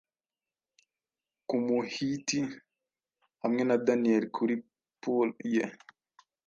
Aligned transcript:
kumuhyiti 1.47 2.39
hamwe 3.41 3.61
na 3.69 3.75
Daniel 3.85 4.23
kuri 4.35 4.53
pule 5.01 5.33
ye 5.53 5.63